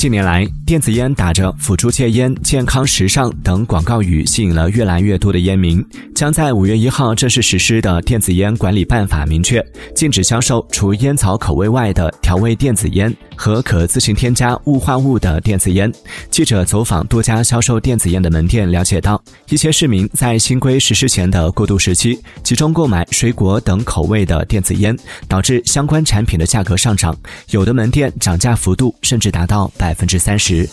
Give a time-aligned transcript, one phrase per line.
[0.00, 5.84] 近年来，电子烟打着“辅助戒烟、健康、时尚”等广告语，吸引了越来越多的烟民。
[6.14, 9.62] 将在五月一号正式实施的电子烟管理办法明确，
[9.94, 15.90] 禁止销售除烟草口味外的调味电子烟和可自行添加雾化物的电子烟。
[16.30, 24.94] 记者走访多家销售电子烟的门店，了解到，一些市民在新规实施前的过渡时期，集中购买水果等口味的电子烟，
[25.28, 27.16] 导致相关产品的价格上涨，
[27.50, 29.94] 有的门店涨价幅度甚至达到百。
[30.00, 30.66] 分之三十。